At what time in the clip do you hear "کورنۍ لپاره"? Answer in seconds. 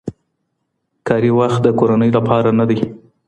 1.79-2.49